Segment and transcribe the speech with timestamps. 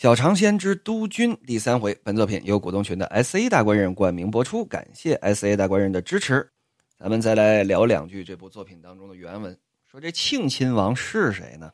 [0.00, 6.50] 小尝仙之督军第三回，本作品由股东群的 S A 大官人冠名播出，感谢 S A 大官人的支持。
[6.98, 11.70] 咱们再来聊两句这部作品当中的原文，说这庆亲王是谁呢？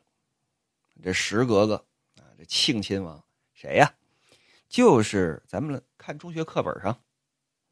[1.01, 1.75] 这石格格
[2.17, 3.89] 啊，这庆亲王谁呀？
[4.67, 6.91] 就是咱们看中学课本上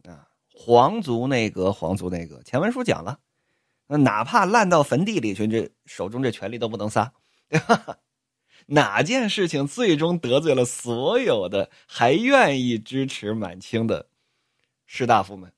[0.07, 3.19] 啊，皇族内阁，皇族内阁，前文书讲了，
[3.87, 7.11] 那哪怕烂到坟地里去，这手中这权力都不能撒，
[7.49, 7.97] 对吧？
[8.67, 14.07] 哪件事情最终得罪了所有的还愿意支持满清的
[14.85, 15.51] 士大夫们？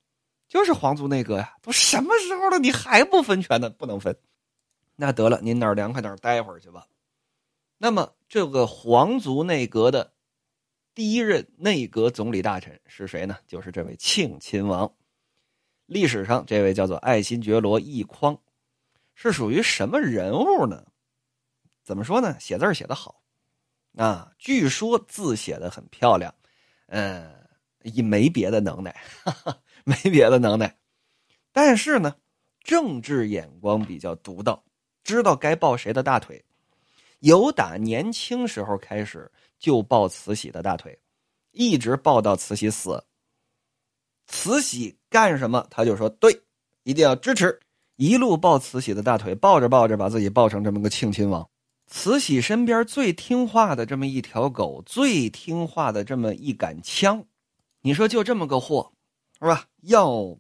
[0.47, 1.55] 就是皇族内阁呀！
[1.61, 3.69] 都什么时候了，你还不分权呢？
[3.69, 4.17] 不能分。
[4.95, 6.87] 那得了，您哪儿凉快哪儿待会儿去吧。
[7.77, 10.13] 那么，这个皇族内阁的
[10.95, 13.37] 第一任内阁总理大臣是谁呢？
[13.45, 14.91] 就是这位庆亲王。
[15.85, 18.37] 历史上，这位叫做爱新觉罗奕匡，
[19.15, 20.83] 是属于什么人物呢？
[21.87, 22.37] 怎么说呢？
[22.37, 23.21] 写字写的好，
[23.95, 26.35] 啊，据说字写的很漂亮，
[26.87, 27.33] 嗯，
[27.83, 28.93] 也没别的能耐，
[29.23, 30.77] 哈哈，没别的能耐，
[31.53, 32.13] 但是呢，
[32.61, 34.61] 政治眼光比较独到，
[35.01, 36.43] 知道该抱谁的大腿，
[37.19, 40.99] 由打年轻时候开始就抱慈禧的大腿，
[41.51, 43.01] 一直抱到慈禧死。
[44.25, 46.37] 慈禧干什么，他就说对，
[46.83, 47.57] 一定要支持，
[47.95, 51.49] 一路抱慈禧的大腿，抱着抱着，把自己抱成这么个庆亲王。
[51.89, 57.25] 慈禧身边最听话的这么一条狗，最听话的这么一杆枪，
[57.81, 58.91] 你说就这么个货，
[59.39, 59.67] 是吧？
[59.83, 60.37] 要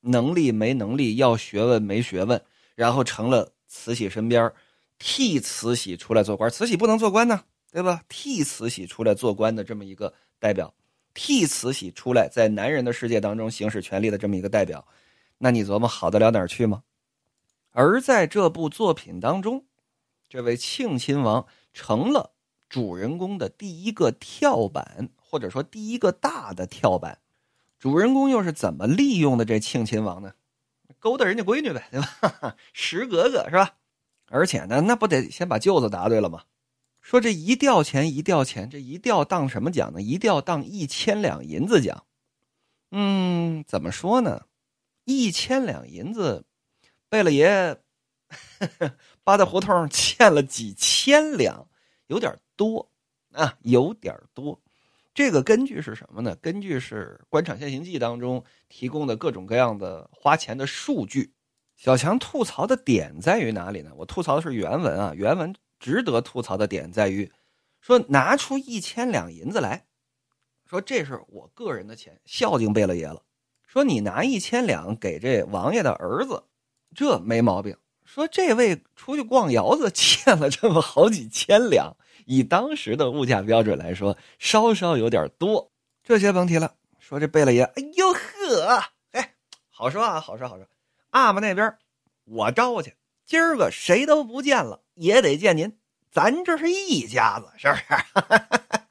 [0.00, 2.42] 能力没能力，要学问没学问，
[2.74, 4.52] 然后成了慈禧身边
[4.98, 6.50] 替慈禧出来做官。
[6.50, 8.02] 慈禧不能做官呢，对吧？
[8.08, 10.74] 替慈禧出来做官的这么一个代表，
[11.14, 14.84] 替慈禧出来在男人的世界当中行使权力的这么一个代表，
[15.38, 16.82] 那你琢磨好得了哪儿去吗？
[17.70, 19.64] 而在这部作品当中。
[20.32, 22.32] 这位庆亲王成了
[22.70, 27.18] 主人公的第一个跳板，或者说第一个大的跳板。
[27.78, 30.32] 主人公又是怎么利用的这庆亲王呢？
[30.98, 32.56] 勾搭人家闺女呗，对吧？
[32.72, 33.74] 石格格是吧？
[34.30, 36.44] 而且呢，那不得先把舅子答对了吗？
[37.02, 40.00] 说这一吊钱一吊钱，这一吊当什么奖呢？
[40.00, 42.06] 一吊当一千两银子奖。
[42.90, 44.46] 嗯，怎么说呢？
[45.04, 46.46] 一千两银子，
[47.10, 47.82] 贝勒爷。
[49.24, 51.66] 八大胡同欠了几千两，
[52.08, 52.90] 有点多
[53.32, 54.60] 啊，有点多。
[55.14, 56.34] 这个根据是什么呢？
[56.36, 61.32] 根据是《官场现形记》当中提供的各种各样的花钱的数据。
[61.76, 63.90] 小强吐槽的点在于哪里呢？
[63.96, 67.30] 我吐槽的是原文啊，原文值得吐槽的点在于，
[67.80, 69.84] 说拿出一千两银子来，
[70.64, 73.22] 说这是我个人的钱，孝敬贝勒爷了。
[73.66, 76.42] 说你拿一千两给这王爷的儿子，
[76.94, 77.76] 这没毛病。
[78.12, 81.96] 说这位出去逛窑子欠了这么好几千两，
[82.26, 85.72] 以当时的物价标准来说，稍稍有点多。
[86.04, 86.74] 这些甭提了。
[86.98, 89.32] 说这贝勒爷，哎呦呵，哎，
[89.70, 90.66] 好说啊，好说好说。
[91.08, 91.74] 阿玛那边，
[92.24, 95.78] 我招去，今儿个谁都不见了，也得见您。
[96.10, 97.82] 咱这是一家子，是不是？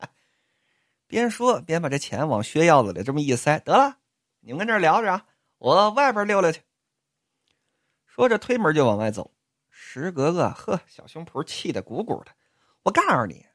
[1.05, 3.97] 边说边把这钱往靴腰子里这么一塞，得了，
[4.39, 5.25] 你们跟这聊着啊，
[5.59, 6.61] 我外边溜溜去。
[8.13, 9.31] 说着，推门就往外走。
[9.69, 12.31] 石格格，呵，小胸脯气得鼓鼓的。
[12.83, 13.45] 我告诉你，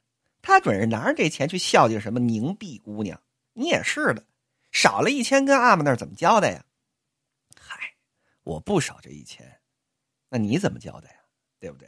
[0.40, 3.20] 他准是拿着这钱去孝敬什么宁碧姑娘。
[3.52, 4.24] 你也是的，
[4.72, 6.64] 少了一千，跟阿玛那儿怎么交代呀？
[7.60, 7.94] 嗨，
[8.44, 9.60] 我不少这一千，
[10.30, 11.16] 那你怎么交代呀？
[11.60, 11.86] 对不对？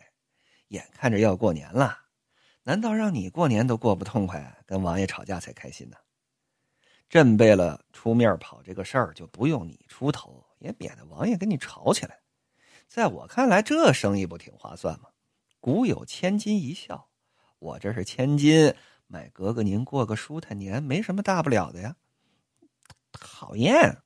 [0.68, 1.98] 眼看着要过年了，
[2.64, 5.96] 难道让你过年都过不痛快，跟王爷吵架才开心呢？
[7.08, 12.20] 朕为了出面跑这个事儿，就不用你出头，也免得王爷跟你吵起来。
[12.88, 15.10] 在我看来，这生意不挺划算吗？
[15.60, 17.08] 古有千金一笑，
[17.58, 18.74] 我这是千金，
[19.06, 21.94] 买格格您过个舒坦年，没什么大不了的呀。
[23.12, 23.98] 讨厌，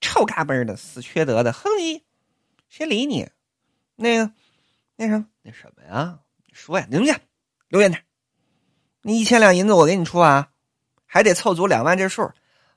[0.00, 2.02] 臭嘎嘣的，死缺德的，哼你，
[2.68, 3.30] 谁理你？
[3.94, 4.32] 那个，
[4.96, 6.18] 那什么，那什么呀？
[6.52, 7.20] 说呀，留下，
[7.68, 8.04] 留远点。
[9.02, 10.50] 那一千两银子我给你出啊，
[11.06, 12.28] 还得凑足两万这数。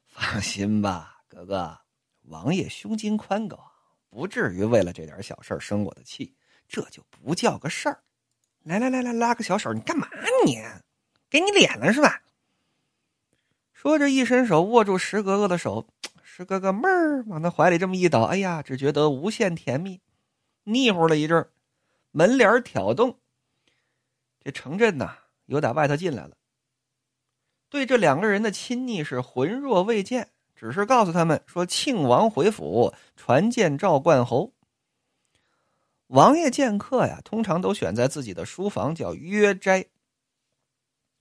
[0.05, 1.79] 放心吧，格格，
[2.23, 3.66] 王爷胸襟宽广。
[4.09, 6.35] 不至于为了这点小事生我的气，
[6.67, 8.03] 这就不叫个事儿。
[8.63, 10.07] 来来来来，拉个小手，你干嘛
[10.45, 10.57] 你？
[11.29, 12.21] 给你脸了是吧？
[13.73, 15.87] 说着，一伸手握住石格格的手，
[16.23, 20.01] 石格格闷儿往他怀里这么一倒，哎呀，只觉得无限甜蜜。
[20.63, 21.49] 腻乎了一阵
[22.11, 23.19] 门帘挑动，
[24.43, 26.35] 这程震呐又打外头进来了。
[27.69, 30.31] 对这两个人的亲昵是浑若未见。
[30.57, 34.51] 只是告诉他们说，庆王回府传见赵冠侯。
[36.07, 39.85] 王爷见客呀，通常都选在自己的书房，叫约斋。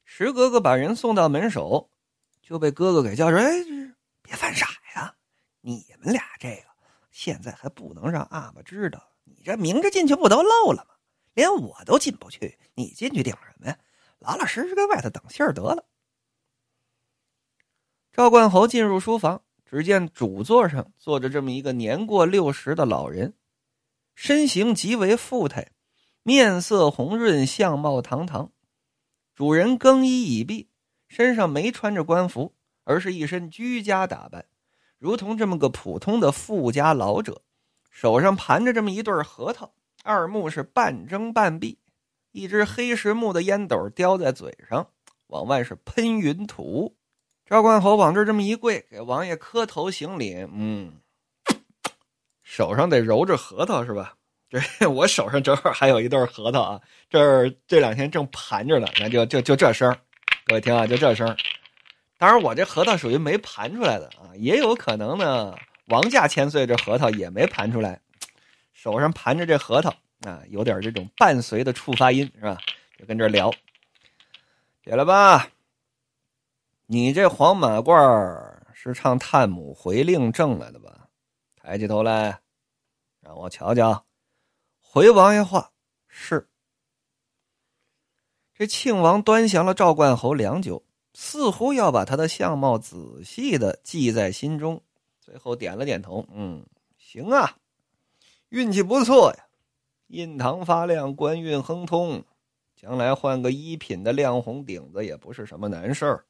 [0.05, 1.91] 石格格把人送到门首，
[2.41, 3.63] 就被哥哥给叫住：“哎，
[4.23, 5.15] 别犯傻呀！
[5.61, 6.63] 你们俩这个
[7.11, 10.95] 现在还不能让阿玛知道，你这明着进去不都漏了吗？
[11.35, 13.77] 连我都进不去，你进去顶什么呀？
[14.21, 15.85] 老老实实在外头等信儿得了。”
[18.17, 23.35] 赵冠侯进入书房，只见主座上坐着这么一个年过六十的老人，
[24.15, 25.73] 身形极为富态，
[26.23, 28.51] 面色红润，相貌堂堂。
[29.35, 30.71] 主人更衣已毕，
[31.09, 32.55] 身上没穿着官服，
[32.85, 34.47] 而是一身居家打扮，
[34.97, 37.43] 如同这么个普通的富家老者。
[37.91, 41.79] 手上盘着这么一对核桃，二目是半睁半闭，
[42.33, 44.89] 一只黑实木的烟斗叼在嘴上，
[45.27, 46.97] 往外是喷云吐雾。
[47.49, 50.35] 赵冠侯往这这么一跪，给王爷磕头行礼。
[50.53, 50.95] 嗯，
[52.43, 54.15] 手上得揉着核桃是吧？
[54.51, 58.89] 这我手上正好还有一对核桃啊，这儿这两天正盘着呢。
[58.99, 59.97] 那就就就这声
[60.47, 61.37] 各位听啊，就这声
[62.19, 65.55] 当然，我这核桃属于没盘出来的啊，也有可能呢。
[65.87, 68.01] 王家千岁这核桃也没盘出来，
[68.73, 72.59] 手上盘着这核桃啊，有点这种伴随的触发音是吧？
[72.99, 73.53] 就跟这聊，
[74.85, 75.49] 解了吧？
[76.89, 77.93] 你这黄马褂
[78.73, 81.09] 是唱探母回令挣来的吧？
[81.57, 82.41] 抬起头来，
[83.21, 84.07] 让我瞧瞧。
[84.81, 85.73] 回王爷话
[86.07, 86.49] 是。
[88.55, 94.81] 这庆王端详了赵冠侯良久，似乎要把他的相貌仔细的记在心中，
[95.21, 96.65] 最后点了点头：“嗯，
[96.97, 97.57] 行啊，
[98.51, 99.47] 运气不错呀，
[100.07, 102.25] 印堂发亮，官运亨通，
[102.77, 106.25] 将来换个一品的亮红顶子也不是什么难事儿。”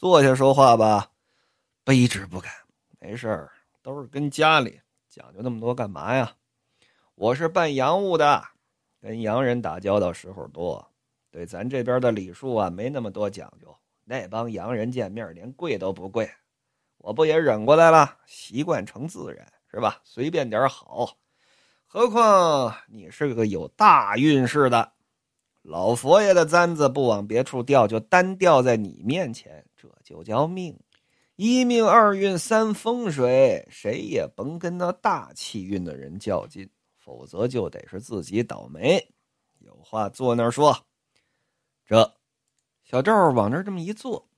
[0.00, 1.10] 坐下说话吧，
[1.84, 2.50] 卑职不敢。
[2.98, 3.52] 没事儿，
[3.82, 4.80] 都是跟家里
[5.10, 6.36] 讲究那么多干嘛呀？
[7.14, 8.42] 我是办洋务的，
[9.02, 10.90] 跟洋人打交道时候多，
[11.30, 13.76] 对咱这边的礼数啊没那么多讲究。
[14.04, 16.30] 那帮洋人见面连跪都不跪，
[16.96, 20.00] 我不也忍过来了，习惯成自然是吧？
[20.02, 21.18] 随便点好。
[21.86, 24.92] 何况你是个有大运势的。
[25.60, 30.78] 老佛爷的簪子不往别处掉，就单掉在你面前，这就叫命。
[31.36, 36.68] 一命二运三风水，谁也甭跟那大气运的人较劲，
[36.98, 39.12] 否则就得是自己倒霉。
[39.60, 40.86] 有话坐那儿说。
[41.86, 42.14] 这
[42.84, 44.28] 小赵往那儿这么一坐，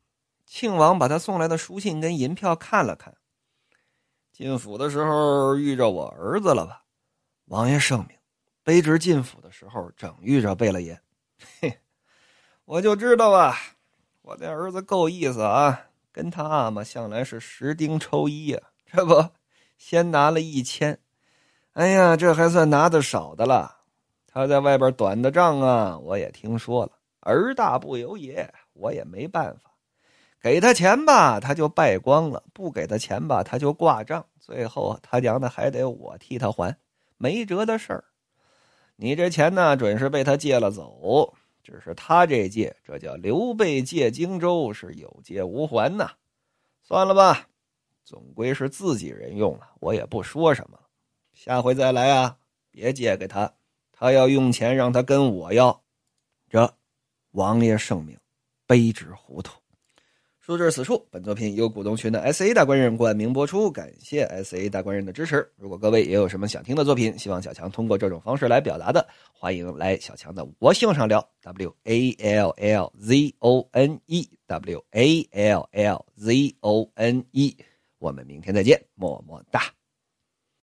[0.46, 3.16] 庆王把他送来的书信跟银票看了看。
[4.32, 6.84] 进府的时候遇着我儿子了吧？
[7.46, 8.16] 王爷圣明，
[8.64, 10.98] 卑职进府的时候正遇着贝勒爷。
[11.60, 11.78] 嘿，
[12.64, 13.54] 我就知道啊，
[14.22, 18.58] 我的儿子够意思啊，跟他阿玛向来是十丁抽一呀。
[18.86, 19.30] 这不，
[19.76, 20.98] 先拿了一千，
[21.72, 23.78] 哎呀，这还算拿的少的了。
[24.26, 26.92] 他在外边短的账啊，我也听说了。
[27.20, 29.72] 儿大不由爷，我也没办法。
[30.40, 34.24] 给他钱吧，他就败光了；不给他钱吧，他就挂账。
[34.38, 36.76] 最后他娘的还得我替他还，
[37.16, 38.04] 没辙的事儿。
[38.96, 41.34] 你这钱呢，准是被他借了走。
[41.62, 46.10] 只是他这借，这叫刘备借荆州，是有借无还呐。
[46.82, 47.48] 算了吧，
[48.04, 50.88] 总归是自己人用了，我也不说什么了。
[51.32, 52.38] 下回再来啊，
[52.70, 53.54] 别借给他。
[53.92, 55.84] 他要用钱，让他跟我要。
[56.50, 56.74] 这，
[57.30, 58.18] 王爷圣明，
[58.66, 59.61] 卑职糊涂。
[60.44, 65.48] 说至此处，本作品由股东群的 S A 大官人冠名播出，感谢 S A 大官人的支持。
[65.56, 77.24] 如果各位也有什么想听的作品，希望小强通过这种方式来表达的，欢迎来小强的我性上聊 W A L L Z O N E W A L L Z O N
[77.30, 77.56] E，
[78.00, 79.62] 我们明天再见，么么哒。